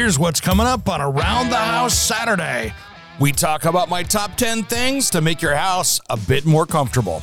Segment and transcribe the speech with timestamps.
[0.00, 2.72] Here's what's coming up on Around the House Saturday.
[3.20, 7.22] We talk about my top 10 things to make your house a bit more comfortable.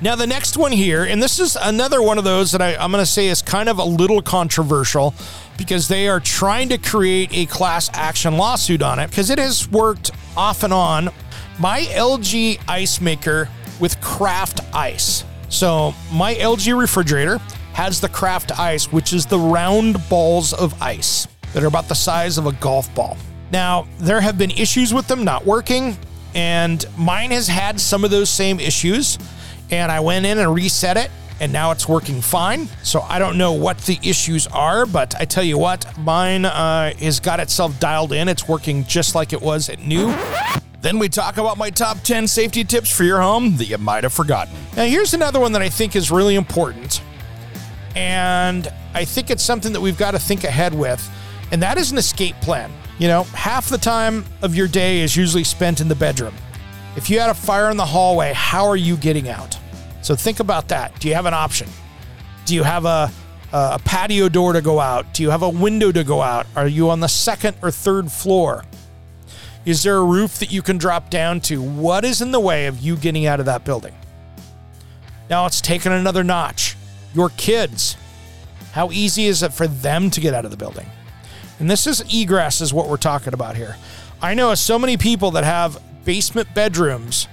[0.00, 2.92] Now, the next one here, and this is another one of those that I, am
[2.92, 5.12] going to say is kind of a little controversial
[5.56, 9.68] because they are trying to create a class action lawsuit on it because it has
[9.68, 11.08] worked off and on.
[11.58, 13.48] My LG ice maker
[13.80, 15.24] with craft ice.
[15.48, 17.38] So, my LG refrigerator
[17.72, 21.94] has the craft ice, which is the round balls of ice that are about the
[21.94, 23.16] size of a golf ball.
[23.50, 25.96] Now, there have been issues with them not working,
[26.34, 29.18] and mine has had some of those same issues.
[29.70, 31.10] And I went in and reset it,
[31.40, 32.68] and now it's working fine.
[32.82, 36.94] So I don't know what the issues are, but I tell you what, mine uh,
[36.94, 38.28] has got itself dialed in.
[38.28, 40.14] It's working just like it was at new.
[40.80, 44.04] Then we talk about my top 10 safety tips for your home that you might
[44.04, 44.54] have forgotten.
[44.76, 47.02] Now, here's another one that I think is really important.
[47.96, 51.10] And I think it's something that we've got to think ahead with
[51.52, 52.70] and that is an escape plan.
[52.98, 56.34] You know, half the time of your day is usually spent in the bedroom.
[56.96, 59.56] If you had a fire in the hallway, how are you getting out?
[60.02, 60.98] So think about that.
[61.00, 61.68] Do you have an option?
[62.44, 63.10] Do you have a,
[63.52, 65.14] a patio door to go out?
[65.14, 66.46] Do you have a window to go out?
[66.56, 68.64] Are you on the second or third floor?
[69.64, 71.60] Is there a roof that you can drop down to?
[71.60, 73.94] What is in the way of you getting out of that building?
[75.28, 76.74] Now it's taken another notch.
[77.14, 77.96] Your kids.
[78.72, 80.86] How easy is it for them to get out of the building?
[81.58, 83.76] And this is egress, is what we're talking about here.
[84.22, 87.28] I know so many people that have basement bedrooms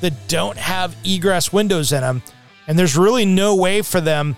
[0.00, 2.22] that don't have egress windows in them,
[2.66, 4.36] and there's really no way for them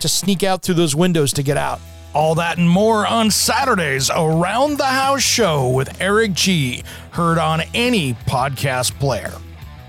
[0.00, 1.80] to sneak out through those windows to get out.
[2.14, 6.82] All that and more on Saturdays Around the House Show with Eric G,
[7.12, 9.32] heard on any podcast player.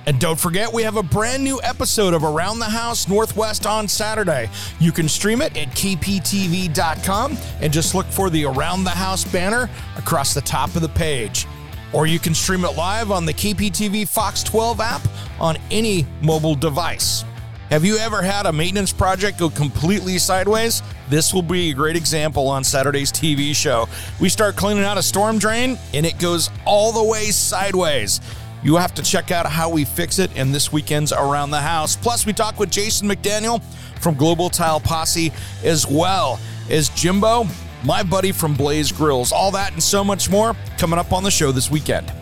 [0.06, 3.88] And don't forget, we have a brand new episode of Around the House Northwest on
[3.88, 4.50] Saturday.
[4.80, 9.70] You can stream it at kptv.com and just look for the Around the House banner
[9.98, 11.48] across the top of the page.
[11.94, 15.02] Or you can stream it live on the KPTV Fox 12 app
[15.40, 17.24] on any mobile device.
[17.70, 20.84] Have you ever had a maintenance project go completely sideways?
[21.10, 23.88] This will be a great example on Saturday's TV show.
[24.20, 28.20] We start cleaning out a storm drain and it goes all the way sideways.
[28.64, 31.98] You have to check out how we fix it in this weekend's Around the House.
[31.98, 33.62] Plus, we talk with Jason McDaniel
[34.00, 35.34] from Global Tile Posse,
[35.66, 37.46] as well as Jimbo,
[37.84, 39.34] my buddy from Blaze Grills.
[39.34, 42.14] All that and so much more coming up on the show this weekend.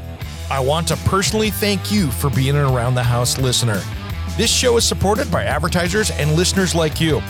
[0.50, 3.80] I want to personally thank you for being an Around the House listener.
[4.36, 7.22] This show is supported by advertisers and listeners like you.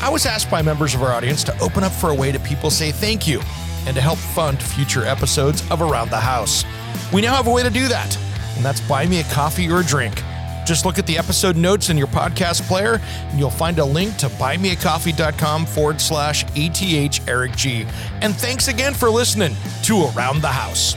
[0.00, 2.42] I was asked by members of our audience to open up for a way that
[2.42, 3.40] people say thank you
[3.86, 6.64] and to help fund future episodes of Around the House.
[7.12, 8.16] We now have a way to do that,
[8.56, 10.22] and that's buy me a coffee or a drink.
[10.64, 14.16] Just look at the episode notes in your podcast player, and you'll find a link
[14.18, 17.86] to buymeacoffee.com forward slash ATH Eric G.
[18.20, 20.96] And thanks again for listening to Around the House.